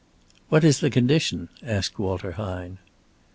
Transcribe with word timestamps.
"What 0.49 0.63
is 0.63 0.79
the 0.79 0.89
condition?" 0.89 1.49
asked 1.61 1.99
Walter 1.99 2.31
Hine. 2.31 2.79